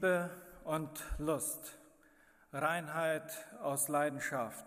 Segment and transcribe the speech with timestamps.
[0.00, 0.30] Liebe
[0.64, 1.78] und Lust,
[2.54, 3.30] Reinheit
[3.60, 4.64] aus Leidenschaft.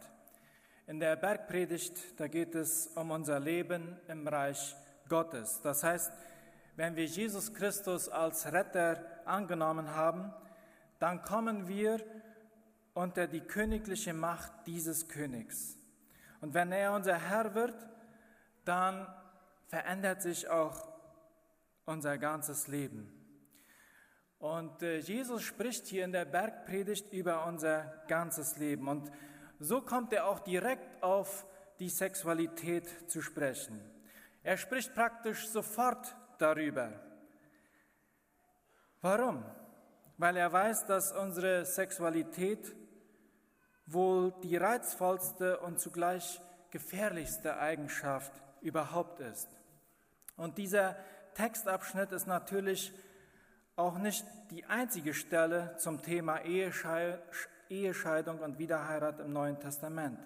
[0.85, 4.75] In der Bergpredigt, da geht es um unser Leben im Reich
[5.09, 5.59] Gottes.
[5.61, 6.13] Das heißt,
[6.75, 10.31] wenn wir Jesus Christus als Retter angenommen haben,
[10.99, 11.99] dann kommen wir
[12.93, 15.79] unter die königliche Macht dieses Königs.
[16.41, 17.87] Und wenn er unser Herr wird,
[18.65, 19.07] dann
[19.65, 20.87] verändert sich auch
[21.85, 23.22] unser ganzes Leben.
[24.43, 28.89] Und äh, Jesus spricht hier in der Bergpredigt über unser ganzes Leben.
[28.89, 29.09] Und
[29.57, 31.45] so kommt er auch direkt auf
[31.79, 33.79] die Sexualität zu sprechen.
[34.43, 36.91] Er spricht praktisch sofort darüber.
[38.99, 39.45] Warum?
[40.17, 42.75] Weil er weiß, dass unsere Sexualität
[43.85, 49.47] wohl die reizvollste und zugleich gefährlichste Eigenschaft überhaupt ist.
[50.35, 50.97] Und dieser
[51.33, 52.93] Textabschnitt ist natürlich
[53.75, 56.41] auch nicht die einzige Stelle zum Thema
[57.69, 60.19] Ehescheidung und Wiederheirat im Neuen Testament.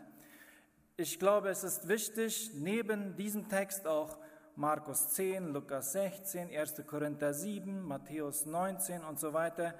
[0.98, 4.18] Ich glaube, es ist wichtig, neben diesem Text auch
[4.56, 6.86] Markus 10, Lukas 16, 1.
[6.86, 9.76] Korinther 7, Matthäus 19 und so weiter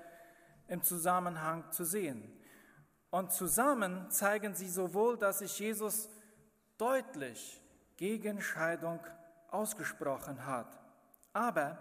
[0.68, 2.32] im Zusammenhang zu sehen.
[3.10, 6.10] Und zusammen zeigen sie sowohl, dass sich Jesus
[6.78, 7.62] deutlich
[7.98, 9.00] gegen Scheidung
[9.50, 10.78] ausgesprochen hat,
[11.34, 11.80] aber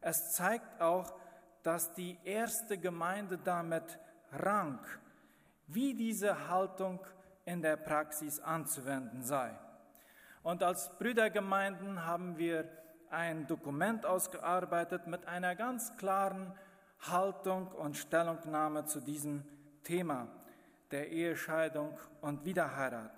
[0.00, 1.17] es zeigt auch,
[1.62, 3.98] dass die erste Gemeinde damit
[4.32, 4.80] rang,
[5.66, 7.00] wie diese Haltung
[7.44, 9.58] in der Praxis anzuwenden sei.
[10.42, 12.68] Und als Brüdergemeinden haben wir
[13.10, 16.52] ein Dokument ausgearbeitet mit einer ganz klaren
[17.00, 19.44] Haltung und Stellungnahme zu diesem
[19.84, 20.28] Thema
[20.90, 23.12] der Ehescheidung und Wiederheirat.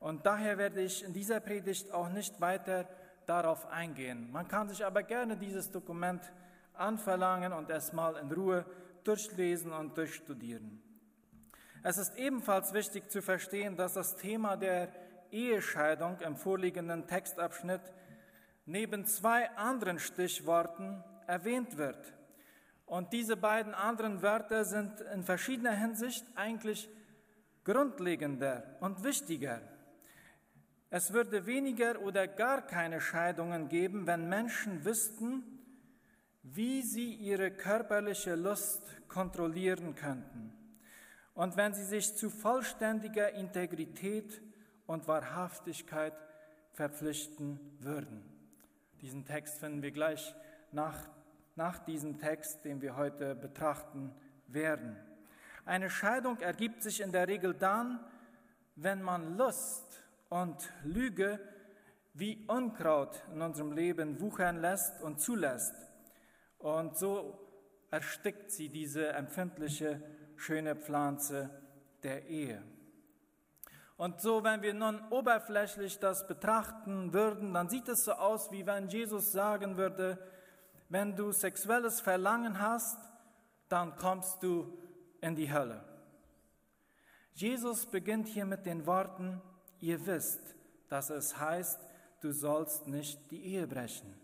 [0.00, 2.86] Und daher werde ich in dieser Predigt auch nicht weiter
[3.26, 4.30] darauf eingehen.
[4.30, 6.32] Man kann sich aber gerne dieses Dokument
[6.78, 8.64] anverlangen und es mal in Ruhe
[9.04, 10.82] durchlesen und durchstudieren.
[11.82, 14.88] Es ist ebenfalls wichtig zu verstehen, dass das Thema der
[15.30, 17.82] Ehescheidung im vorliegenden Textabschnitt
[18.64, 22.14] neben zwei anderen Stichworten erwähnt wird.
[22.86, 26.88] Und diese beiden anderen Wörter sind in verschiedener Hinsicht eigentlich
[27.64, 29.60] grundlegender und wichtiger.
[30.90, 35.55] Es würde weniger oder gar keine Scheidungen geben, wenn Menschen wüssten,
[36.54, 40.52] wie sie ihre körperliche Lust kontrollieren könnten
[41.34, 44.40] und wenn sie sich zu vollständiger Integrität
[44.86, 46.14] und Wahrhaftigkeit
[46.72, 48.22] verpflichten würden.
[49.00, 50.34] Diesen Text finden wir gleich
[50.70, 51.08] nach,
[51.56, 54.14] nach diesem Text, den wir heute betrachten
[54.46, 54.96] werden.
[55.64, 57.98] Eine Scheidung ergibt sich in der Regel dann,
[58.76, 61.40] wenn man Lust und Lüge
[62.14, 65.85] wie Unkraut in unserem Leben wuchern lässt und zulässt.
[66.58, 67.38] Und so
[67.90, 70.02] erstickt sie diese empfindliche,
[70.36, 71.50] schöne Pflanze
[72.02, 72.62] der Ehe.
[73.96, 78.66] Und so, wenn wir nun oberflächlich das betrachten würden, dann sieht es so aus, wie
[78.66, 80.18] wenn Jesus sagen würde,
[80.88, 82.98] wenn du sexuelles Verlangen hast,
[83.68, 84.78] dann kommst du
[85.20, 85.82] in die Hölle.
[87.32, 89.42] Jesus beginnt hier mit den Worten,
[89.80, 90.54] ihr wisst,
[90.88, 91.86] dass es heißt,
[92.20, 94.14] du sollst nicht die Ehe brechen.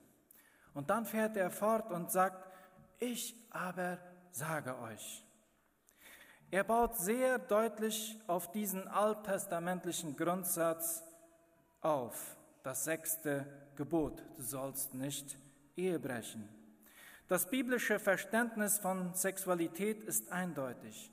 [0.75, 2.47] Und dann fährt er fort und sagt,
[2.99, 3.99] ich aber
[4.31, 5.25] sage euch.
[6.50, 11.03] Er baut sehr deutlich auf diesen alttestamentlichen Grundsatz
[11.81, 15.37] auf, das sechste Gebot, du sollst nicht
[15.77, 16.49] Ehe brechen.
[17.28, 21.10] Das biblische Verständnis von Sexualität ist eindeutig.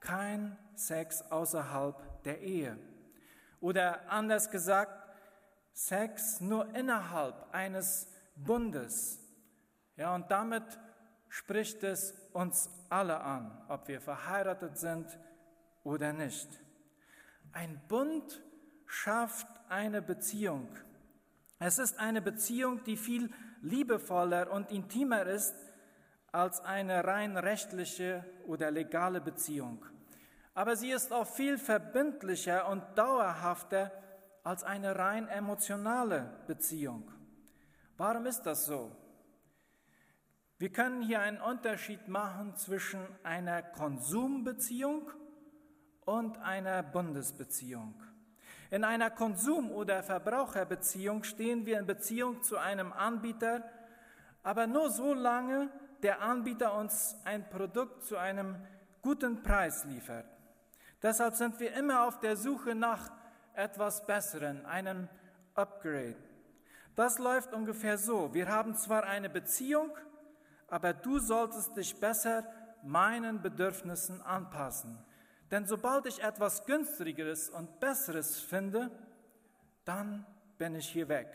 [0.00, 2.78] Kein Sex außerhalb der Ehe.
[3.60, 5.10] Oder anders gesagt,
[5.74, 8.08] Sex nur innerhalb eines
[8.44, 9.20] Bundes.
[9.96, 10.64] Ja, und damit
[11.28, 15.18] spricht es uns alle an, ob wir verheiratet sind
[15.84, 16.48] oder nicht.
[17.52, 18.42] Ein Bund
[18.86, 20.68] schafft eine Beziehung.
[21.58, 23.30] Es ist eine Beziehung, die viel
[23.62, 25.54] liebevoller und intimer ist
[26.32, 29.84] als eine rein rechtliche oder legale Beziehung.
[30.54, 33.92] Aber sie ist auch viel verbindlicher und dauerhafter
[34.42, 37.10] als eine rein emotionale Beziehung.
[38.00, 38.90] Warum ist das so?
[40.56, 45.10] Wir können hier einen Unterschied machen zwischen einer Konsumbeziehung
[46.06, 47.92] und einer Bundesbeziehung.
[48.70, 53.70] In einer Konsum- oder Verbraucherbeziehung stehen wir in Beziehung zu einem Anbieter,
[54.42, 55.68] aber nur so lange
[56.02, 58.56] der Anbieter uns ein Produkt zu einem
[59.02, 60.24] guten Preis liefert.
[61.02, 63.12] Deshalb sind wir immer auf der Suche nach
[63.52, 65.06] etwas Besseren, einem
[65.54, 66.29] Upgrade.
[67.00, 68.34] Das läuft ungefähr so.
[68.34, 69.90] Wir haben zwar eine Beziehung,
[70.68, 72.46] aber du solltest dich besser
[72.82, 75.02] meinen Bedürfnissen anpassen.
[75.50, 78.90] Denn sobald ich etwas Günstigeres und Besseres finde,
[79.86, 80.26] dann
[80.58, 81.28] bin ich hier weg.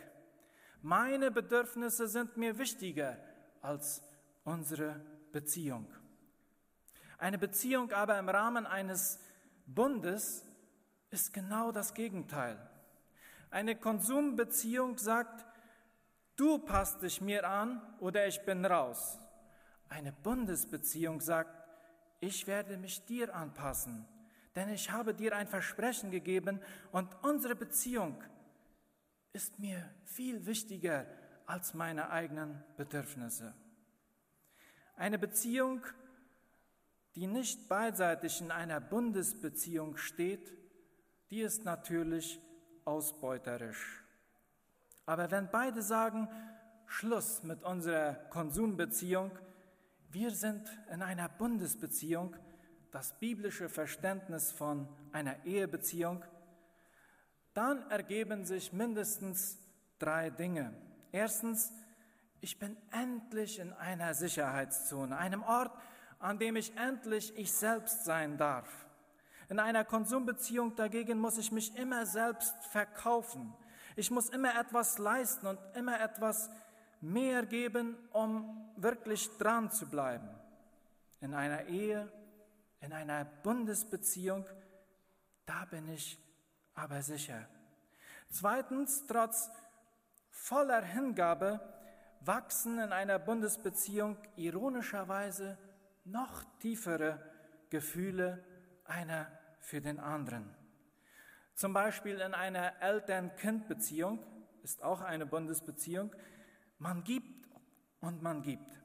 [0.84, 3.18] Meine Bedürfnisse sind mir wichtiger
[3.64, 4.04] als
[4.44, 5.02] unsere
[5.32, 5.88] Beziehung.
[7.18, 9.20] Eine Beziehung aber im Rahmen eines
[9.66, 10.46] Bundes
[11.10, 12.70] ist genau das Gegenteil.
[13.50, 15.55] Eine Konsumbeziehung sagt,
[16.36, 19.20] du passt dich mir an oder ich bin raus.
[19.90, 21.64] Eine Bundesbeziehung sagt,
[22.20, 24.06] ich werde mich dir anpassen,
[24.56, 26.62] denn ich habe dir ein Versprechen gegeben
[26.92, 28.24] und unsere Beziehung
[29.34, 31.06] ist mir viel wichtiger
[31.46, 33.54] als meine eigenen Bedürfnisse.
[34.96, 35.86] Eine Beziehung,
[37.16, 40.54] die nicht beidseitig in einer Bundesbeziehung steht,
[41.30, 42.40] die ist natürlich
[42.86, 44.05] ausbeuterisch.
[45.06, 46.28] Aber wenn beide sagen,
[46.88, 49.32] Schluss mit unserer Konsumbeziehung,
[50.10, 52.36] wir sind in einer Bundesbeziehung,
[52.92, 56.24] das biblische Verständnis von einer Ehebeziehung,
[57.54, 59.58] dann ergeben sich mindestens
[60.00, 60.74] drei Dinge.
[61.12, 61.72] Erstens,
[62.42, 65.72] ich bin endlich in einer Sicherheitszone, einem Ort,
[66.20, 68.88] an dem ich endlich ich selbst sein darf.
[69.50, 73.54] In einer Konsumbeziehung dagegen muss ich mich immer selbst verkaufen.
[73.96, 76.50] Ich muss immer etwas leisten und immer etwas
[77.02, 80.30] mehr geben, um wirklich dran zu bleiben.
[81.22, 82.12] In einer Ehe,
[82.82, 84.46] in einer Bundesbeziehung,
[85.46, 86.20] da bin ich
[86.74, 87.48] aber sicher.
[88.30, 89.50] Zweitens, trotz
[90.30, 91.60] voller Hingabe
[92.20, 95.58] wachsen in einer Bundesbeziehung ironischerweise
[96.04, 97.24] noch tiefere
[97.70, 98.44] Gefühle
[98.84, 100.54] einer für den anderen.
[101.56, 104.20] Zum Beispiel in einer Eltern-Kind-Beziehung
[104.62, 106.14] ist auch eine Bundesbeziehung.
[106.80, 107.50] Man gibt
[108.02, 108.82] und man gibt.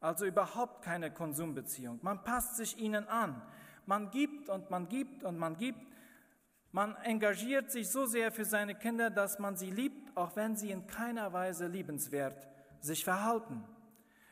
[0.00, 1.98] Also überhaupt keine Konsumbeziehung.
[2.02, 3.42] Man passt sich ihnen an.
[3.86, 5.80] Man gibt und man gibt und man gibt.
[6.72, 10.70] Man engagiert sich so sehr für seine Kinder, dass man sie liebt, auch wenn sie
[10.70, 12.46] in keiner Weise liebenswert
[12.80, 13.64] sich verhalten.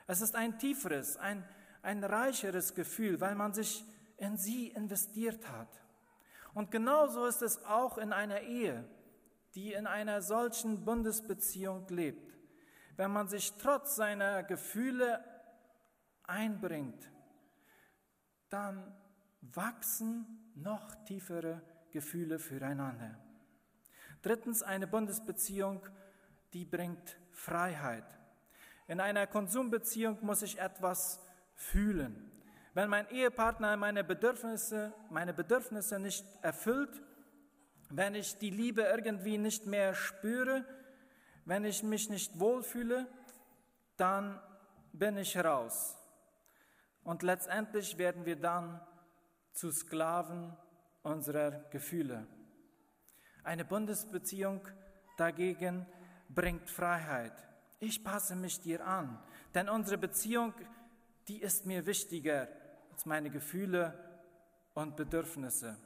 [0.07, 1.43] Es ist ein tieferes, ein,
[1.83, 3.83] ein reicheres Gefühl, weil man sich
[4.19, 5.86] in sie investiert hat.
[6.57, 8.83] Und genauso ist es auch in einer Ehe,
[9.55, 12.35] die in einer solchen Bundesbeziehung lebt.
[12.97, 15.23] Wenn man sich trotz seiner Gefühle
[16.23, 17.11] einbringt,
[18.49, 18.91] dann
[19.43, 21.61] wachsen noch tiefere
[21.91, 23.21] Gefühle füreinander.
[24.23, 25.87] Drittens, eine Bundesbeziehung,
[26.55, 28.19] die bringt Freiheit.
[28.89, 31.21] In einer Konsumbeziehung muss ich etwas
[31.55, 32.26] fühlen.
[32.77, 37.01] Wenn mein Ehepartner meine Bedürfnisse, meine Bedürfnisse nicht erfüllt,
[37.89, 40.63] wenn ich die Liebe irgendwie nicht mehr spüre,
[41.47, 43.07] wenn ich mich nicht wohlfühle,
[43.97, 44.39] dann
[44.93, 45.97] bin ich raus.
[47.03, 48.79] Und letztendlich werden wir dann
[49.55, 50.55] zu Sklaven
[51.03, 52.27] unserer Gefühle.
[53.43, 54.69] Eine Bundesbeziehung
[55.17, 55.87] dagegen
[56.29, 57.33] bringt Freiheit.
[57.81, 59.19] Ich passe mich dir an,
[59.55, 60.53] denn unsere Beziehung,
[61.27, 62.49] die ist mir wichtiger
[62.97, 63.93] als meine Gefühle
[64.73, 65.77] und Bedürfnisse.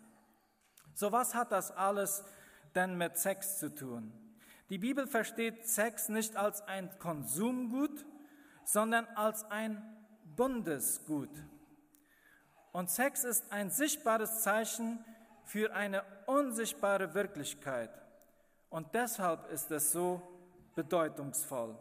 [0.95, 2.23] So was hat das alles
[2.77, 4.13] denn mit Sex zu tun?
[4.69, 8.07] Die Bibel versteht Sex nicht als ein Konsumgut,
[8.63, 9.83] sondern als ein
[10.37, 11.31] Bundesgut.
[12.71, 15.05] Und Sex ist ein sichtbares Zeichen
[15.43, 17.91] für eine unsichtbare Wirklichkeit.
[18.69, 20.23] Und deshalb ist es so
[20.77, 21.77] bedeutungsvoll.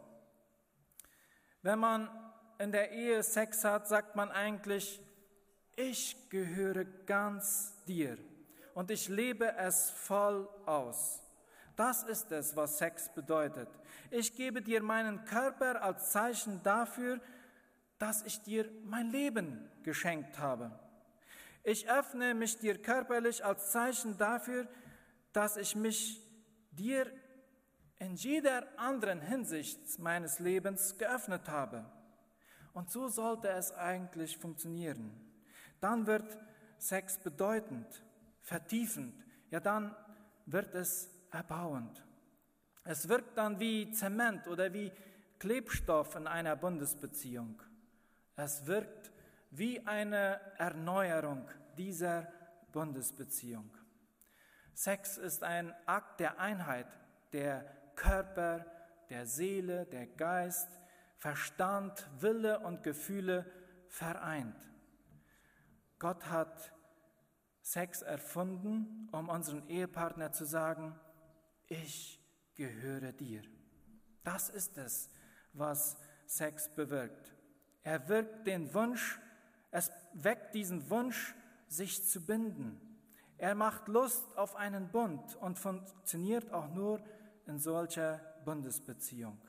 [1.62, 2.10] Wenn man
[2.58, 5.00] in der Ehe Sex hat, sagt man eigentlich,
[5.80, 8.18] ich gehöre ganz dir
[8.74, 11.22] und ich lebe es voll aus.
[11.74, 13.68] Das ist es, was Sex bedeutet.
[14.10, 17.20] Ich gebe dir meinen Körper als Zeichen dafür,
[17.98, 20.70] dass ich dir mein Leben geschenkt habe.
[21.62, 24.68] Ich öffne mich dir körperlich als Zeichen dafür,
[25.32, 26.20] dass ich mich
[26.72, 27.10] dir
[27.98, 31.84] in jeder anderen Hinsicht meines Lebens geöffnet habe.
[32.72, 35.29] Und so sollte es eigentlich funktionieren
[35.80, 36.38] dann wird
[36.78, 38.04] Sex bedeutend,
[38.42, 39.14] vertiefend,
[39.50, 39.94] ja dann
[40.46, 42.04] wird es erbauend.
[42.84, 44.92] Es wirkt dann wie Zement oder wie
[45.38, 47.62] Klebstoff in einer Bundesbeziehung.
[48.36, 49.12] Es wirkt
[49.50, 52.26] wie eine Erneuerung dieser
[52.72, 53.70] Bundesbeziehung.
[54.74, 56.86] Sex ist ein Akt der Einheit,
[57.32, 57.64] der
[57.96, 58.64] Körper,
[59.10, 60.68] der Seele, der Geist,
[61.18, 63.44] Verstand, Wille und Gefühle
[63.88, 64.69] vereint.
[66.00, 66.72] Gott hat
[67.60, 70.98] Sex erfunden, um unseren Ehepartner zu sagen,
[71.68, 72.18] ich
[72.56, 73.42] gehöre dir.
[74.24, 75.10] Das ist es,
[75.52, 77.34] was Sex bewirkt.
[77.82, 79.20] Er wirkt den Wunsch
[79.70, 81.34] Es weckt diesen Wunsch,
[81.68, 82.80] sich zu binden.
[83.38, 87.00] Er macht Lust auf einen Bund und funktioniert auch nur
[87.46, 89.40] in solcher Bundesbeziehung.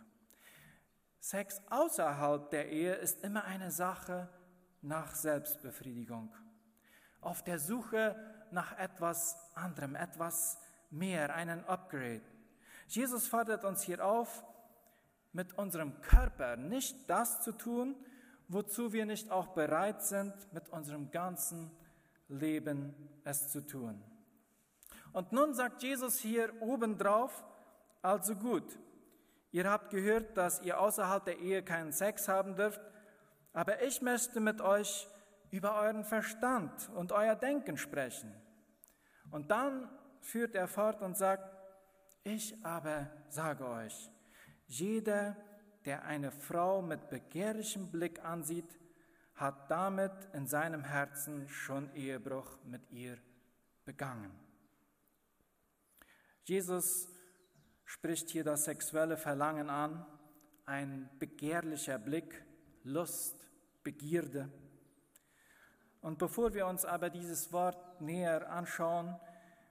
[1.20, 4.30] Sex außerhalb der Ehe ist immer eine Sache
[4.82, 6.34] nach Selbstbefriedigung.
[7.22, 8.16] Auf der Suche
[8.52, 10.60] nach etwas anderem, etwas
[10.90, 12.22] mehr, einen Upgrade.
[12.88, 14.44] Jesus fordert uns hier auf,
[15.34, 17.96] mit unserem Körper nicht das zu tun,
[18.50, 21.72] wozu wir nicht auch bereit sind, mit unserem ganzen
[22.28, 24.04] Leben es zu tun.
[25.14, 27.44] Und nun sagt Jesus hier obendrauf,
[28.02, 28.78] also gut,
[29.52, 32.82] ihr habt gehört, dass ihr außerhalb der Ehe keinen Sex haben dürft,
[33.54, 35.08] aber ich möchte mit euch
[35.50, 38.34] über euren Verstand und euer Denken sprechen.
[39.30, 39.90] Und dann
[40.22, 41.56] führt er fort und sagt,
[42.24, 44.10] ich aber sage euch,
[44.68, 45.36] jeder,
[45.86, 48.80] der eine Frau mit begehrlichem Blick ansieht,
[49.36, 53.18] hat damit in seinem Herzen schon Ehebruch mit ihr
[53.86, 54.32] begangen.
[56.44, 57.10] Jesus
[57.86, 60.06] spricht hier das sexuelle Verlangen an,
[60.66, 62.46] ein begehrlicher Blick,
[62.84, 63.48] Lust,
[63.84, 64.50] Begierde.
[66.02, 69.16] Und bevor wir uns aber dieses Wort näher anschauen,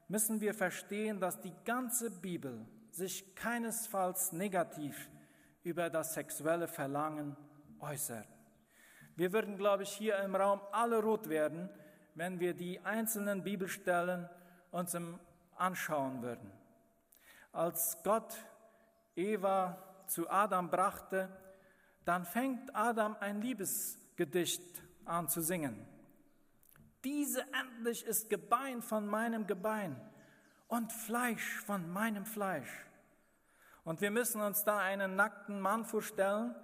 [0.08, 5.08] müssen wir verstehen, dass die ganze Bibel sich keinesfalls negativ
[5.62, 7.36] über das sexuelle Verlangen
[7.80, 8.26] äußert.
[9.16, 11.68] Wir würden, glaube ich, hier im Raum alle rot werden,
[12.14, 14.28] wenn wir die einzelnen Bibelstellen
[14.70, 14.96] uns
[15.56, 16.50] anschauen würden.
[17.52, 18.34] Als Gott
[19.16, 19.76] Eva
[20.06, 21.28] zu Adam brachte,
[22.10, 25.86] dann fängt Adam ein Liebesgedicht an zu singen.
[27.04, 29.94] Diese endlich ist Gebein von meinem Gebein
[30.66, 32.84] und Fleisch von meinem Fleisch.
[33.84, 36.56] Und wir müssen uns da einen nackten Mann vorstellen,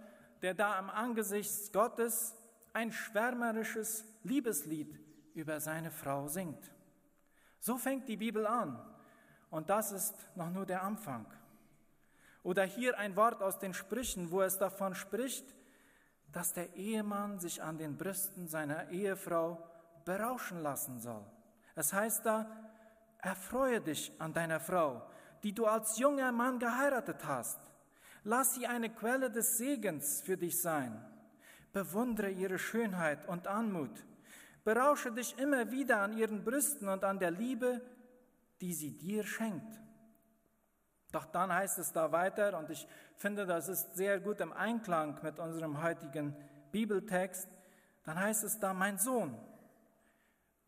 [0.43, 2.35] der da am Angesicht Gottes
[2.73, 4.99] ein schwärmerisches Liebeslied
[5.35, 6.73] über seine Frau singt.
[7.61, 8.85] So fängt die Bibel an.
[9.51, 11.25] Und das ist noch nur der Anfang.
[12.47, 15.53] Oder hier ein Wort aus den Sprüchen, wo es davon spricht,
[16.31, 19.69] dass der Ehemann sich an den Brüsten seiner Ehefrau
[20.05, 21.27] berauschen lassen soll.
[21.75, 22.47] Es heißt da,
[23.19, 25.11] erfreue dich an deiner Frau,
[25.43, 27.59] die du als junger Mann geheiratet hast.
[28.23, 31.05] Lass sie eine Quelle des Segens für dich sein.
[31.73, 34.07] Bewundere ihre Schönheit und Anmut.
[34.63, 37.81] Berausche dich immer wieder an ihren Brüsten und an der Liebe,
[38.61, 39.81] die sie dir schenkt.
[41.17, 45.19] Doch dann heißt es da weiter, und ich finde, das ist sehr gut im Einklang
[45.23, 46.37] mit unserem heutigen
[46.73, 47.49] Bibeltext,
[48.05, 49.35] dann heißt es da, mein Sohn,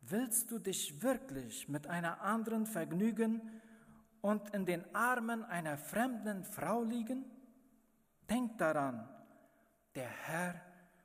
[0.01, 3.61] willst du dich wirklich mit einer anderen vergnügen
[4.21, 7.25] und in den Armen einer fremden Frau liegen?
[8.27, 9.07] Denk daran,
[9.93, 10.55] der Herr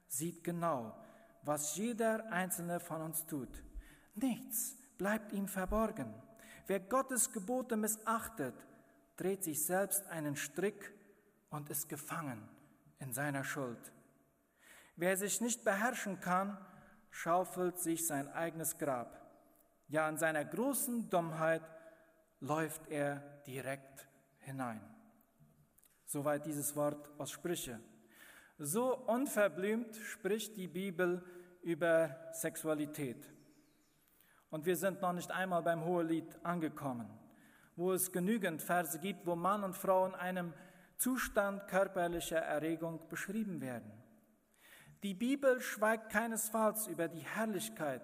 [0.08, 0.96] sieht genau,
[1.42, 3.62] was jeder einzelne von uns tut.
[4.14, 6.14] Nichts bleibt ihm verborgen.
[6.66, 8.54] Wer Gottes Gebote missachtet,
[9.16, 10.92] dreht sich selbst einen Strick
[11.50, 12.49] und ist gefangen
[12.99, 13.92] in seiner Schuld.
[14.97, 16.59] Wer sich nicht beherrschen kann,
[17.11, 19.21] schaufelt sich sein eigenes Grab.
[19.88, 21.62] Ja, in seiner großen Dummheit
[22.40, 23.16] läuft er
[23.47, 24.09] direkt
[24.40, 24.80] hinein.
[26.06, 27.80] Soweit dieses Wort aus Sprüche.
[28.59, 31.25] So unverblümt spricht die Bibel
[31.62, 33.33] über Sexualität.
[34.50, 37.09] Und wir sind noch nicht einmal beim Hohelied angekommen,
[37.76, 40.52] wo es genügend Verse gibt, wo Mann und Frau in einem
[40.97, 43.90] Zustand körperlicher Erregung beschrieben werden.
[45.02, 48.02] Die Bibel schweigt keinesfalls über die Herrlichkeit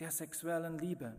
[0.00, 1.14] der sexuellen Liebe.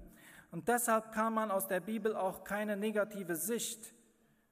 [0.51, 3.93] Und deshalb kann man aus der Bibel auch keine negative Sicht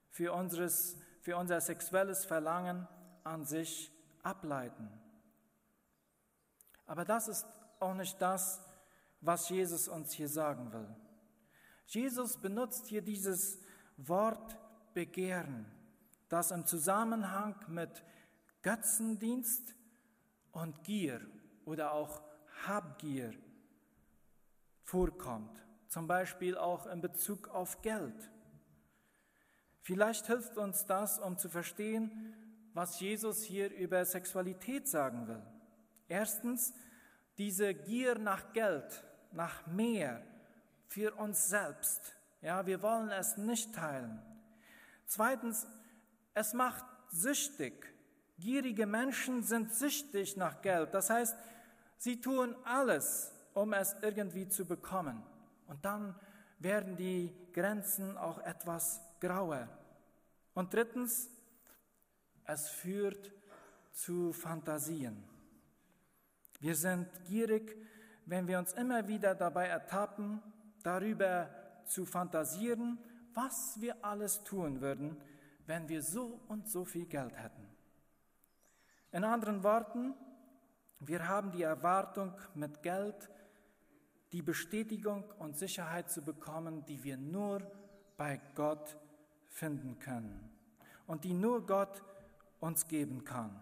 [0.09, 2.87] für, unseres, für unser sexuelles Verlangen
[3.23, 3.91] an sich
[4.23, 4.89] ableiten.
[6.85, 7.45] Aber das ist
[7.79, 8.61] auch nicht das,
[9.21, 10.87] was Jesus uns hier sagen will.
[11.85, 13.59] Jesus benutzt hier dieses
[13.97, 14.57] Wort
[14.93, 15.65] Begehren,
[16.29, 18.03] das im Zusammenhang mit
[18.61, 19.75] Götzendienst
[20.51, 21.21] und Gier
[21.65, 22.21] oder auch
[22.65, 23.33] Habgier
[24.83, 28.31] vorkommt, zum Beispiel auch in Bezug auf Geld.
[29.81, 32.33] Vielleicht hilft uns das, um zu verstehen,
[32.73, 35.43] was Jesus hier über Sexualität sagen will.
[36.07, 36.73] Erstens,
[37.37, 40.23] diese Gier nach Geld, nach mehr
[40.93, 42.15] für uns selbst.
[42.41, 44.21] Ja, wir wollen es nicht teilen.
[45.07, 45.65] Zweitens,
[46.35, 47.91] es macht süchtig.
[48.37, 50.93] Gierige Menschen sind süchtig nach Geld.
[50.93, 51.35] Das heißt,
[51.97, 55.23] sie tun alles, um es irgendwie zu bekommen.
[55.65, 56.15] Und dann
[56.59, 59.67] werden die Grenzen auch etwas grauer.
[60.53, 61.27] Und drittens,
[62.45, 63.31] es führt
[63.93, 65.23] zu Fantasien.
[66.59, 67.75] Wir sind gierig,
[68.25, 70.41] wenn wir uns immer wieder dabei ertappen,
[70.83, 71.49] darüber
[71.85, 72.99] zu fantasieren,
[73.33, 75.17] was wir alles tun würden,
[75.65, 77.67] wenn wir so und so viel Geld hätten.
[79.11, 80.13] In anderen Worten,
[80.99, 83.29] wir haben die Erwartung, mit Geld
[84.31, 87.61] die Bestätigung und Sicherheit zu bekommen, die wir nur
[88.17, 88.97] bei Gott
[89.47, 90.51] finden können
[91.05, 92.03] und die nur Gott
[92.59, 93.61] uns geben kann.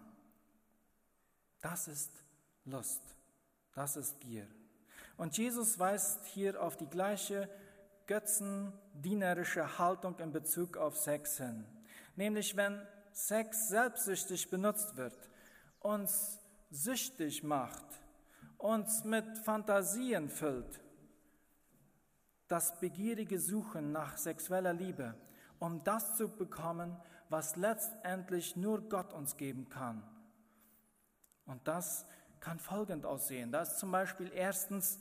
[1.60, 2.24] Das ist
[2.64, 3.02] Lust,
[3.74, 4.46] das ist Gier.
[5.22, 7.48] Und Jesus weist hier auf die gleiche
[8.08, 11.64] götzendienerische Haltung in Bezug auf Sex hin.
[12.16, 15.16] Nämlich wenn Sex selbstsüchtig benutzt wird,
[15.78, 17.84] uns süchtig macht,
[18.58, 20.80] uns mit Fantasien füllt,
[22.48, 25.14] das begierige Suchen nach sexueller Liebe,
[25.60, 30.02] um das zu bekommen, was letztendlich nur Gott uns geben kann.
[31.46, 32.06] Und das
[32.40, 33.52] kann folgend aussehen.
[33.52, 34.98] Das ist zum Beispiel erstens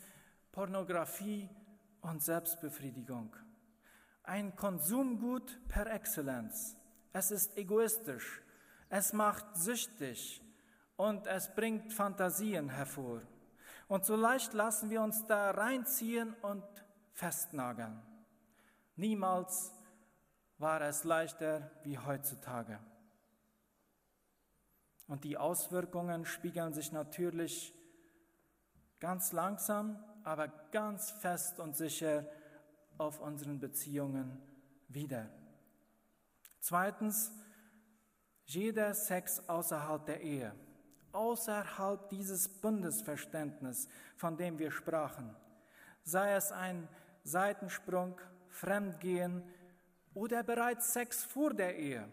[0.51, 1.49] Pornografie
[2.01, 3.35] und Selbstbefriedigung.
[4.23, 6.75] Ein Konsumgut per Exzellenz.
[7.13, 8.41] Es ist egoistisch,
[8.89, 10.41] es macht süchtig
[10.97, 13.21] und es bringt Fantasien hervor.
[13.87, 16.63] Und so leicht lassen wir uns da reinziehen und
[17.13, 18.01] festnageln.
[18.95, 19.73] Niemals
[20.57, 22.79] war es leichter wie heutzutage.
[25.07, 27.73] Und die Auswirkungen spiegeln sich natürlich
[28.99, 32.25] ganz langsam, aber ganz fest und sicher
[32.97, 34.41] auf unseren Beziehungen
[34.87, 35.29] wieder.
[36.59, 37.31] Zweitens,
[38.45, 40.53] jeder Sex außerhalb der Ehe,
[41.11, 45.35] außerhalb dieses Bundesverständnisses, von dem wir sprachen,
[46.03, 46.87] sei es ein
[47.23, 49.43] Seitensprung, Fremdgehen
[50.13, 52.07] oder bereits Sex vor der Ehe,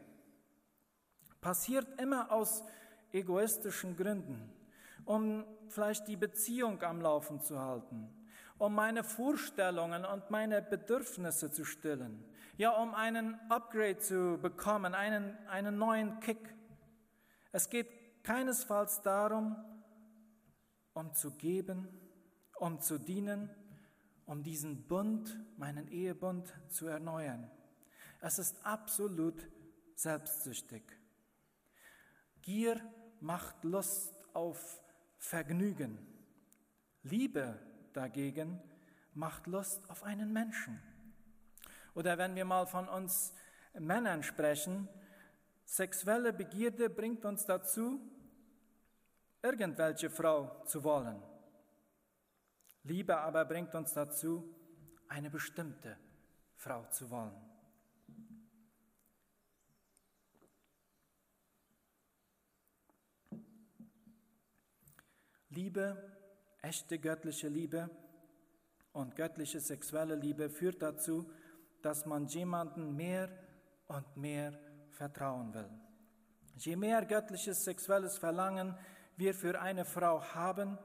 [1.41, 2.63] passiert immer aus
[3.13, 4.53] egoistischen Gründen,
[5.09, 8.11] um vielleicht die Beziehung am Laufen zu halten,
[8.59, 12.23] um meine Vorstellungen und meine Bedürfnisse zu stillen,
[12.59, 16.55] ja, um einen Upgrade zu bekommen, einen, einen neuen Kick.
[17.53, 17.89] Es geht
[18.23, 19.57] keinesfalls darum,
[20.93, 21.89] um zu geben,
[22.59, 23.49] um zu dienen,
[24.27, 27.51] um diesen Bund, meinen Ehebund zu erneuern.
[28.21, 29.49] Es ist absolut
[29.95, 30.83] selbstsüchtig.
[32.43, 32.79] Gier
[33.21, 34.83] macht Lust auf
[35.19, 35.99] Vergnügen.
[37.03, 37.59] Liebe
[37.93, 38.61] dagegen
[39.15, 40.81] macht Lust auf einen Menschen.
[41.95, 43.35] Oder wenn wir mal von uns
[43.79, 44.89] Männern sprechen,
[45.65, 48.01] sexuelle Begierde bringt uns dazu,
[49.43, 51.23] irgendwelche Frau zu wollen.
[52.85, 54.55] Liebe aber bringt uns dazu,
[55.09, 55.99] eine bestimmte
[56.57, 57.35] Frau zu wollen.
[65.59, 65.97] Liebe,
[66.63, 67.91] echte göttliche Liebe
[68.93, 71.29] und göttliche sexuelle Liebe führt dazu,
[71.83, 73.29] dass man jemanden mehr
[73.89, 74.53] und mehr
[74.93, 75.69] vertrauen will.
[76.59, 78.79] Je mehr göttliches sexuelles Verlangen
[79.17, 80.79] wir für eine Frau haben,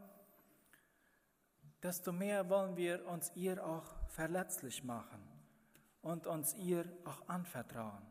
[1.83, 5.21] desto mehr wollen wir uns ihr auch verletzlich machen
[6.01, 8.01] und uns ihr auch anvertrauen.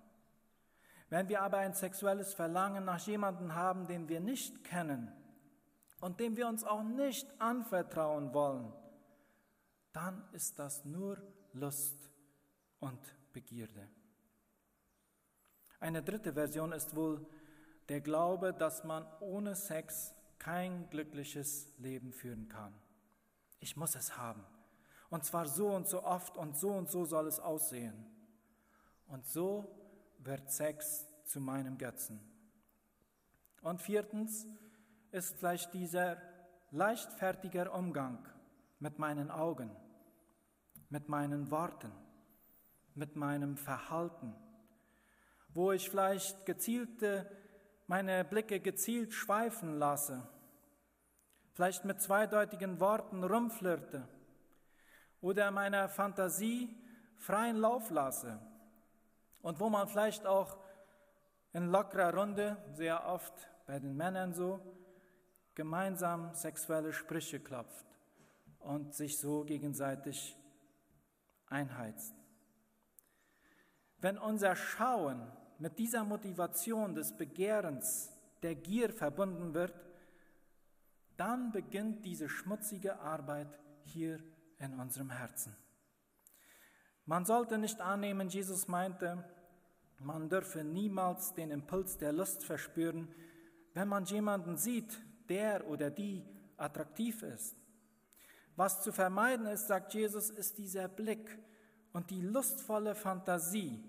[1.09, 5.13] Wenn wir aber ein sexuelles Verlangen nach jemandem haben, den wir nicht kennen,
[6.03, 8.73] und dem wir uns auch nicht anvertrauen wollen,
[9.93, 11.17] dann ist das nur
[11.53, 12.11] Lust
[12.81, 12.99] und
[13.33, 13.89] Begierde.
[15.79, 17.25] Eine dritte Version ist wohl
[17.89, 22.75] der Glaube, dass man ohne Sex kein glückliches Leben führen kann.
[23.61, 24.45] Ich muss es haben.
[25.09, 28.07] Und zwar so und so oft und so und so soll es aussehen.
[29.07, 29.73] Und so
[30.19, 32.19] wird Sex zu meinem Götzen.
[33.61, 34.49] Und viertens,
[35.13, 36.17] ist vielleicht dieser
[36.71, 38.27] leichtfertige Umgang
[38.79, 39.71] mit meinen Augen,
[40.89, 41.93] mit meinen Worten,
[42.95, 44.35] mit meinem Verhalten,
[45.51, 47.31] wo ich vielleicht gezielte,
[47.87, 50.27] meine Blicke gezielt schweifen lasse,
[51.53, 54.09] vielleicht mit zweideutigen Worten rumflirte
[55.21, 56.75] oder meiner Fantasie
[57.19, 58.41] freien Lauf lasse
[59.43, 60.57] und wo man vielleicht auch
[61.53, 64.82] in lockerer Runde, sehr oft bei den Männern so,
[65.55, 67.87] gemeinsam sexuelle Sprüche klopft
[68.61, 70.37] und sich so gegenseitig
[71.49, 72.15] einheizt.
[73.99, 78.11] Wenn unser Schauen mit dieser Motivation des Begehrens,
[78.43, 79.75] der Gier verbunden wird,
[81.17, 84.19] dann beginnt diese schmutzige Arbeit hier
[84.59, 85.57] in unserem Herzen.
[87.05, 89.25] Man sollte nicht annehmen, Jesus meinte,
[89.99, 93.15] man dürfe niemals den Impuls der Lust verspüren,
[93.75, 96.25] wenn man jemanden sieht, der oder die
[96.57, 97.57] attraktiv ist.
[98.57, 101.39] Was zu vermeiden ist, sagt Jesus, ist dieser Blick
[101.93, 103.83] und die lustvolle Fantasie,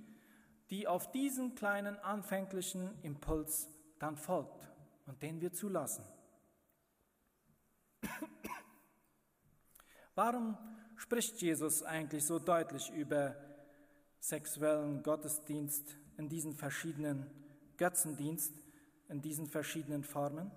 [0.69, 3.67] die auf diesen kleinen anfänglichen Impuls
[3.99, 4.71] dann folgt
[5.05, 6.05] und den wir zulassen.
[10.15, 10.57] Warum
[10.95, 13.35] spricht Jesus eigentlich so deutlich über
[14.19, 17.29] sexuellen Gottesdienst in diesen verschiedenen
[17.77, 18.53] Götzendienst,
[19.09, 20.51] in diesen verschiedenen Formen?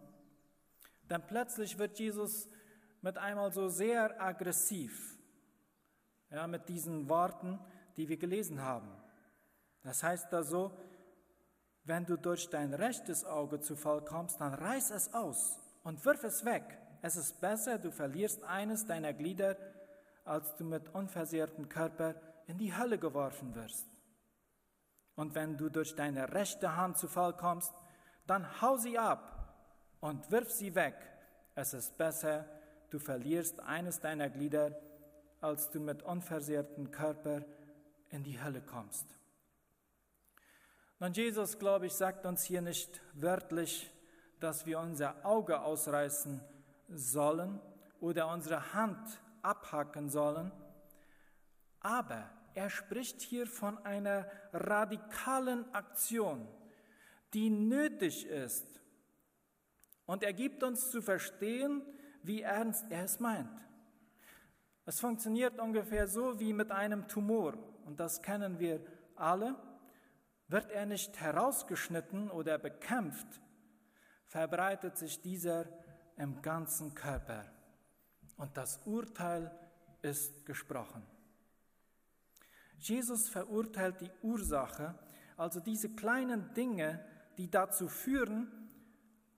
[1.10, 2.48] Denn plötzlich wird Jesus
[3.00, 5.16] mit einmal so sehr aggressiv,
[6.30, 7.60] ja, mit diesen Worten,
[7.96, 8.90] die wir gelesen haben.
[9.82, 10.76] Das heißt da so,
[11.84, 16.24] wenn du durch dein rechtes Auge zu Fall kommst, dann reiß es aus und wirf
[16.24, 16.64] es weg.
[17.02, 19.56] Es ist besser, du verlierst eines deiner Glieder,
[20.24, 22.16] als du mit unversehrtem Körper
[22.48, 23.86] in die Hölle geworfen wirst.
[25.14, 27.72] Und wenn du durch deine rechte Hand zu Fall kommst,
[28.26, 29.35] dann hau sie ab
[30.00, 30.96] und wirf sie weg.
[31.54, 32.44] Es ist besser,
[32.90, 34.78] du verlierst eines deiner Glieder,
[35.40, 37.44] als du mit unversehrtem Körper
[38.10, 39.06] in die Hölle kommst.
[40.98, 43.92] Nun, Jesus, glaube ich, sagt uns hier nicht wörtlich,
[44.40, 46.40] dass wir unser Auge ausreißen
[46.88, 47.60] sollen
[48.00, 50.52] oder unsere Hand abhacken sollen,
[51.80, 56.48] aber er spricht hier von einer radikalen Aktion,
[57.34, 58.75] die nötig ist.
[60.06, 61.82] Und er gibt uns zu verstehen,
[62.22, 63.60] wie ernst er es meint.
[64.84, 68.80] Es funktioniert ungefähr so wie mit einem Tumor, und das kennen wir
[69.16, 69.56] alle.
[70.48, 73.26] Wird er nicht herausgeschnitten oder bekämpft,
[74.26, 75.66] verbreitet sich dieser
[76.16, 77.44] im ganzen Körper
[78.36, 79.50] und das Urteil
[80.02, 81.02] ist gesprochen.
[82.78, 84.94] Jesus verurteilt die Ursache,
[85.36, 87.04] also diese kleinen Dinge,
[87.38, 88.65] die dazu führen,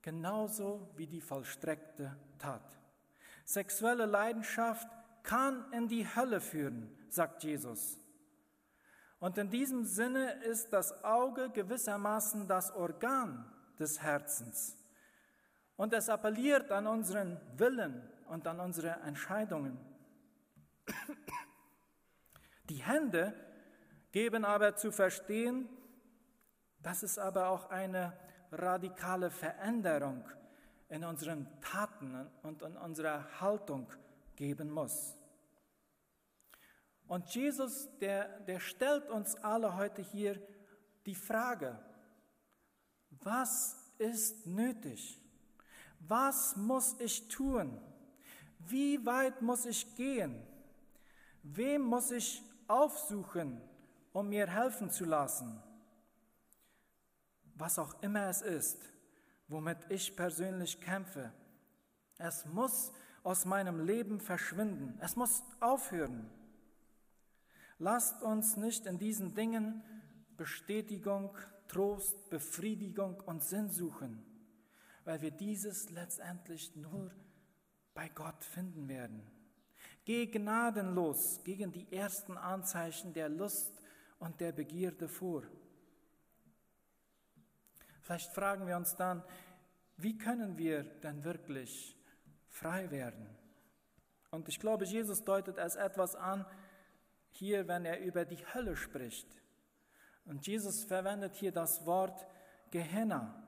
[0.08, 2.62] genauso wie die vollstreckte Tat.
[3.44, 4.88] Sexuelle Leidenschaft
[5.22, 8.00] kann in die Hölle führen, sagt Jesus.
[9.18, 14.78] Und in diesem Sinne ist das Auge gewissermaßen das Organ des Herzens.
[15.76, 19.78] Und es appelliert an unseren Willen und an unsere Entscheidungen.
[22.70, 23.34] Die Hände
[24.10, 25.68] geben aber zu verstehen,
[26.80, 28.16] dass es aber auch eine
[28.52, 30.24] radikale Veränderung
[30.88, 33.86] in unseren Taten und in unserer Haltung
[34.36, 35.14] geben muss.
[37.06, 40.40] Und Jesus, der, der stellt uns alle heute hier
[41.06, 41.78] die Frage,
[43.22, 45.20] was ist nötig?
[46.00, 47.80] Was muss ich tun?
[48.58, 50.40] Wie weit muss ich gehen?
[51.42, 53.60] Wem muss ich aufsuchen,
[54.12, 55.62] um mir helfen zu lassen?
[57.58, 58.78] Was auch immer es ist,
[59.48, 61.32] womit ich persönlich kämpfe,
[62.16, 62.92] es muss
[63.22, 64.98] aus meinem Leben verschwinden.
[65.00, 66.30] Es muss aufhören.
[67.78, 69.82] Lasst uns nicht in diesen Dingen
[70.36, 71.36] Bestätigung,
[71.68, 74.24] Trost, Befriedigung und Sinn suchen,
[75.04, 77.10] weil wir dieses letztendlich nur
[77.92, 79.22] bei Gott finden werden.
[80.04, 83.82] Geh gnadenlos gegen die ersten Anzeichen der Lust
[84.18, 85.42] und der Begierde vor.
[88.08, 89.22] Vielleicht fragen wir uns dann,
[89.98, 91.94] wie können wir denn wirklich
[92.48, 93.28] frei werden?
[94.30, 96.46] Und ich glaube, Jesus deutet es etwas an,
[97.28, 99.28] hier, wenn er über die Hölle spricht.
[100.24, 102.26] Und Jesus verwendet hier das Wort
[102.70, 103.46] Gehenna.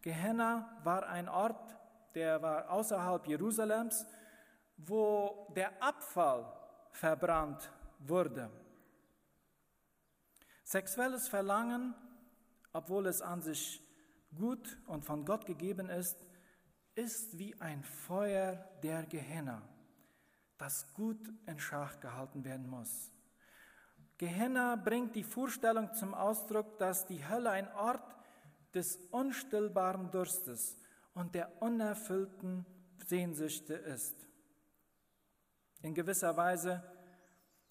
[0.00, 1.76] Gehenna war ein Ort,
[2.14, 4.06] der war außerhalb Jerusalems,
[4.78, 6.50] wo der Abfall
[6.92, 8.50] verbrannt wurde.
[10.64, 11.94] Sexuelles Verlangen,
[12.72, 13.84] obwohl es an sich
[14.34, 16.16] gut und von Gott gegeben ist,
[16.94, 19.62] ist wie ein Feuer der Gehenna,
[20.58, 23.12] das gut in Schach gehalten werden muss.
[24.18, 28.16] Gehenna bringt die Vorstellung zum Ausdruck, dass die Hölle ein Ort
[28.74, 30.76] des unstillbaren Durstes
[31.14, 32.66] und der unerfüllten
[33.06, 34.16] Sehnsüchte ist.
[35.82, 36.82] In gewisser Weise,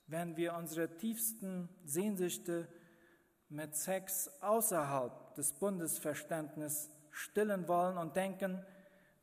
[0.08, 2.70] wenn wir unsere tiefsten Sehnsüchte
[3.50, 8.64] mit Sex außerhalb des Bundesverständnisses stillen wollen und denken,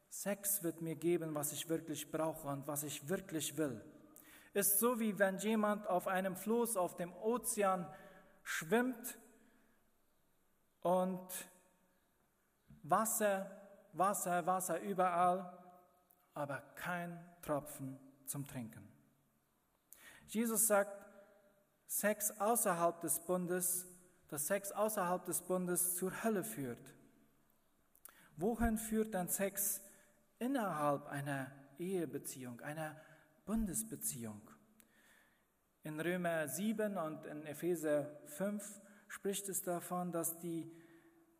[0.08, 3.82] Sex wird mir geben, was ich wirklich brauche und was ich wirklich will
[4.54, 7.86] ist so wie wenn jemand auf einem Floß auf dem Ozean
[8.42, 9.18] schwimmt
[10.80, 11.28] und
[12.84, 13.50] Wasser,
[13.92, 15.58] Wasser, Wasser überall,
[16.34, 18.88] aber kein Tropfen zum Trinken.
[20.28, 21.04] Jesus sagt,
[21.86, 23.86] Sex außerhalb des Bundes,
[24.34, 26.92] dass Sex außerhalb des Bundes zur Hölle führt.
[28.36, 29.80] Wohin führt dann Sex
[30.40, 33.00] innerhalb einer Ehebeziehung, einer
[33.44, 34.40] Bundesbeziehung.
[35.84, 40.68] In Römer 7 und in Epheser 5 spricht es davon, dass die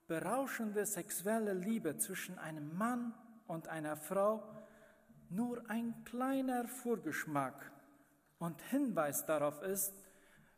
[0.07, 3.13] berauschende sexuelle Liebe zwischen einem Mann
[3.49, 4.49] und einer Frau
[5.31, 7.73] nur ein kleiner Vorgeschmack
[8.39, 9.93] und Hinweis darauf ist,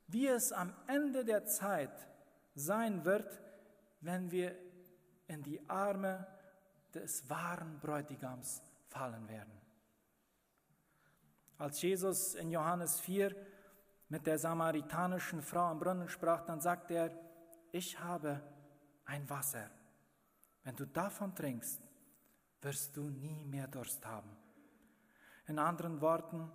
[0.06, 2.10] wie es am Ende der Zeit
[2.56, 3.40] sein wird,
[4.00, 4.56] wenn wir
[5.28, 6.26] in die Arme
[6.92, 9.52] des wahren Bräutigams fallen werden.
[11.58, 13.34] Als Jesus in Johannes 4
[14.08, 17.10] mit der samaritanischen Frau am Brunnen sprach, dann sagt er,
[17.72, 18.42] ich habe
[19.04, 19.70] ein Wasser.
[20.64, 21.80] Wenn du davon trinkst,
[22.62, 24.36] wirst du nie mehr Durst haben.
[25.46, 26.50] In anderen Worten,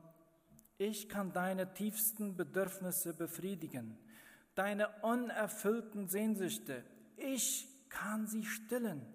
[0.78, 3.98] ich kann deine tiefsten Bedürfnisse befriedigen,
[4.56, 6.84] deine unerfüllten Sehnsüchte.
[7.18, 9.06] Ich kann sie stillen.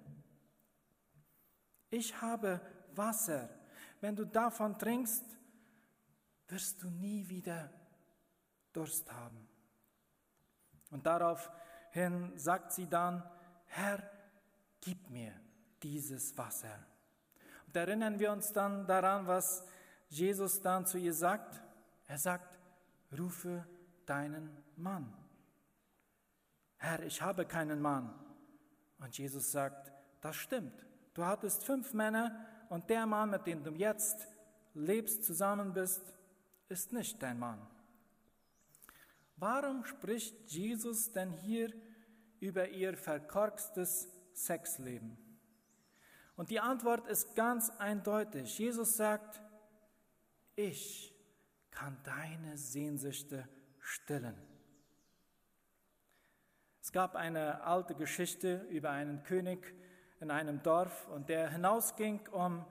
[1.90, 2.60] Ich habe
[2.94, 3.48] Wasser.
[4.00, 5.24] Wenn du davon trinkst,
[6.48, 7.70] wirst du nie wieder
[8.72, 9.48] Durst haben.
[10.90, 13.22] Und daraufhin sagt sie dann,
[13.66, 14.10] Herr,
[14.80, 15.32] gib mir
[15.82, 16.86] dieses Wasser.
[17.66, 19.64] Und erinnern wir uns dann daran, was
[20.08, 21.60] Jesus dann zu ihr sagt.
[22.06, 22.58] Er sagt,
[23.18, 23.66] rufe
[24.04, 25.12] deinen Mann.
[26.78, 28.12] Herr, ich habe keinen Mann.
[28.98, 30.86] Und Jesus sagt, das stimmt.
[31.14, 34.26] Du hattest fünf Männer und der Mann, mit dem du jetzt
[34.74, 36.02] lebst, zusammen bist,
[36.68, 37.66] ist nicht dein Mann.
[39.36, 41.72] Warum spricht Jesus denn hier
[42.40, 45.18] über ihr verkorkstes Sexleben?
[46.36, 48.58] Und die Antwort ist ganz eindeutig.
[48.58, 49.40] Jesus sagt,
[50.54, 51.14] ich
[51.70, 53.48] kann deine Sehnsüchte
[53.80, 54.36] stillen.
[56.86, 59.74] Es gab eine alte Geschichte über einen König
[60.20, 62.64] in einem Dorf und der hinausging, um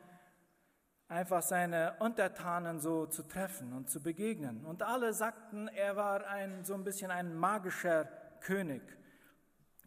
[1.09, 4.63] einfach seine Untertanen so zu treffen und zu begegnen.
[4.63, 8.05] Und alle sagten, er war ein, so ein bisschen ein magischer
[8.39, 8.81] König.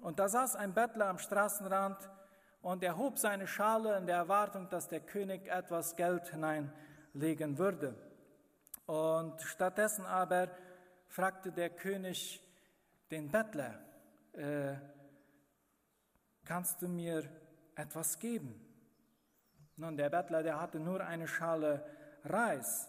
[0.03, 1.97] Und da saß ein Bettler am Straßenrand
[2.61, 7.95] und er hob seine Schale in der Erwartung, dass der König etwas Geld hineinlegen würde.
[8.85, 10.51] Und stattdessen aber
[11.07, 12.47] fragte der König
[13.11, 13.88] den Bettler,
[14.39, 14.77] äh,
[16.45, 17.29] kannst du mir
[17.75, 18.55] etwas geben?
[19.77, 21.85] Nun, der Bettler, der hatte nur eine Schale
[22.25, 22.89] Reis.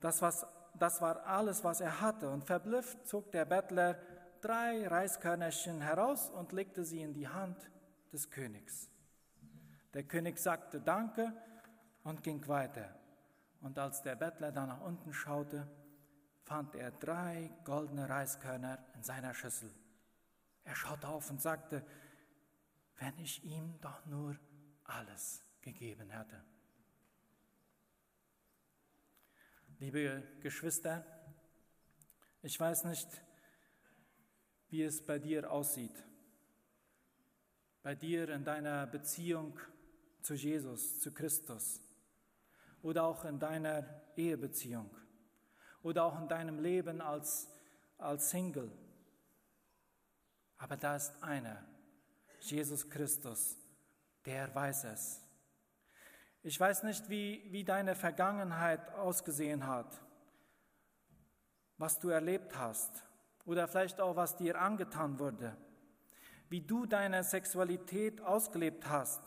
[0.00, 2.28] Das, was, das war alles, was er hatte.
[2.30, 3.96] Und verblüfft zog der Bettler
[4.40, 7.70] drei Reiskörnerchen heraus und legte sie in die Hand
[8.12, 8.90] des Königs.
[9.94, 11.32] Der König sagte Danke
[12.02, 12.94] und ging weiter.
[13.60, 15.66] Und als der Bettler dann nach unten schaute,
[16.42, 19.70] fand er drei goldene Reiskörner in seiner Schüssel.
[20.74, 21.86] Er schaute auf und sagte,
[22.98, 24.36] wenn ich ihm doch nur
[24.82, 26.42] alles gegeben hatte.
[29.78, 31.06] Liebe Geschwister,
[32.42, 33.08] ich weiß nicht,
[34.70, 35.94] wie es bei dir aussieht,
[37.84, 39.60] bei dir in deiner Beziehung
[40.22, 41.82] zu Jesus, zu Christus
[42.82, 44.90] oder auch in deiner Ehebeziehung
[45.84, 47.48] oder auch in deinem Leben als,
[47.96, 48.72] als Single.
[50.64, 51.62] Aber da ist einer,
[52.40, 53.54] Jesus Christus,
[54.24, 55.20] der weiß es.
[56.42, 60.00] Ich weiß nicht, wie, wie deine Vergangenheit ausgesehen hat,
[61.76, 63.04] was du erlebt hast
[63.44, 65.54] oder vielleicht auch, was dir angetan wurde,
[66.48, 69.20] wie du deine Sexualität ausgelebt hast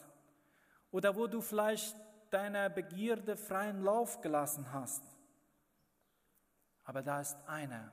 [0.89, 1.95] oder wo du vielleicht
[2.32, 5.04] deiner Begierde freien Lauf gelassen hast.
[6.84, 7.91] Aber da ist einer,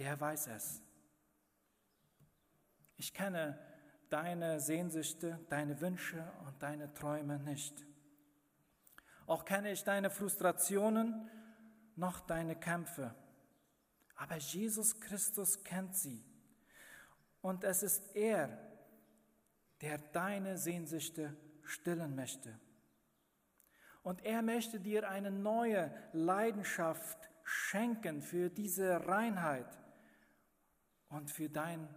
[0.00, 0.82] der weiß es.
[2.96, 3.58] Ich kenne
[4.08, 7.86] deine Sehnsüchte, deine Wünsche und deine Träume nicht.
[9.26, 11.30] Auch kenne ich deine Frustrationen
[11.96, 13.14] noch deine Kämpfe.
[14.14, 16.24] Aber Jesus Christus kennt sie.
[17.40, 18.58] Und es ist er,
[19.80, 22.58] der deine Sehnsüchte stillen möchte.
[24.02, 29.78] Und er möchte dir eine neue Leidenschaft schenken für diese Reinheit
[31.08, 31.88] und für, dein,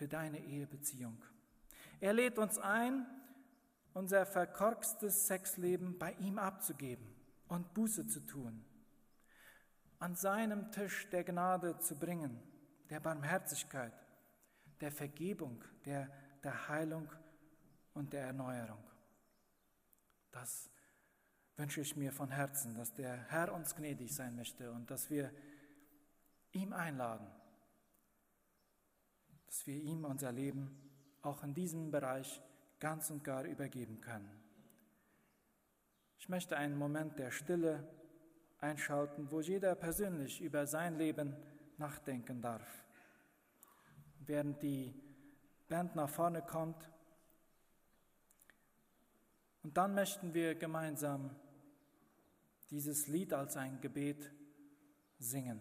[0.00, 1.22] für deine Ehebeziehung.
[2.00, 3.04] Er lädt uns ein,
[3.92, 7.06] unser verkorkstes Sexleben bei ihm abzugeben
[7.48, 8.64] und Buße zu tun,
[9.98, 12.42] an seinem Tisch der Gnade zu bringen,
[12.88, 13.92] der Barmherzigkeit,
[14.80, 16.10] der Vergebung, der,
[16.42, 17.12] der Heilung
[17.92, 18.82] und der Erneuerung.
[20.30, 20.70] Das
[21.56, 25.30] wünsche ich mir von Herzen, dass der Herr uns gnädig sein möchte und dass wir
[26.52, 27.26] ihm einladen,
[29.60, 30.74] dass wir ihm unser Leben
[31.20, 32.40] auch in diesem Bereich
[32.78, 34.30] ganz und gar übergeben können.
[36.18, 37.86] Ich möchte einen Moment der Stille
[38.58, 41.36] einschalten, wo jeder persönlich über sein Leben
[41.76, 42.86] nachdenken darf.
[44.20, 44.94] Während die
[45.68, 46.90] Band nach vorne kommt,
[49.62, 51.36] und dann möchten wir gemeinsam
[52.70, 54.32] dieses Lied als ein Gebet
[55.18, 55.60] singen.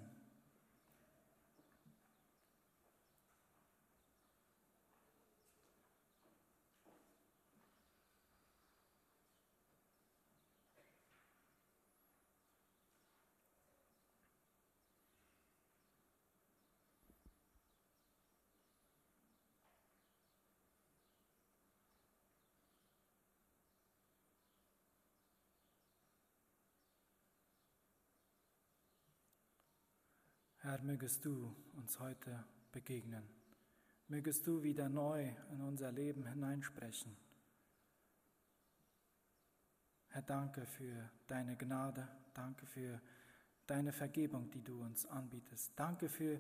[30.70, 33.28] Herr, mögest du uns heute begegnen.
[34.08, 37.18] Mögest du wieder neu in unser Leben hineinsprechen.
[40.10, 43.02] Herr, danke für deine Gnade, danke für
[43.66, 45.72] deine Vergebung, die du uns anbietest.
[45.76, 46.40] Danke für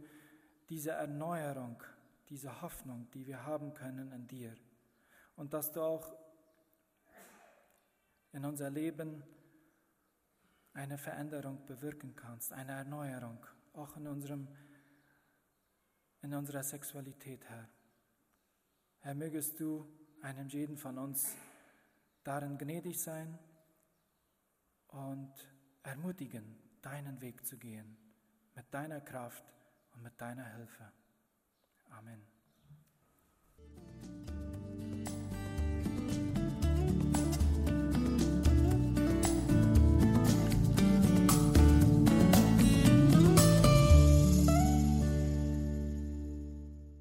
[0.69, 1.81] diese Erneuerung,
[2.29, 4.53] diese Hoffnung, die wir haben können in dir.
[5.37, 6.15] Und dass du auch
[8.31, 9.23] in unser Leben
[10.73, 13.43] eine Veränderung bewirken kannst, eine Erneuerung
[13.79, 14.47] auch in, unserem,
[16.21, 17.69] in unserer Sexualität, Herr.
[18.99, 19.87] Herr, mögest du
[20.21, 21.35] einem jeden von uns
[22.23, 23.39] darin gnädig sein
[24.87, 25.33] und
[25.83, 27.97] ermutigen, deinen Weg zu gehen,
[28.55, 29.43] mit deiner Kraft
[29.93, 30.91] und mit deiner Hilfe.
[31.89, 32.21] Amen.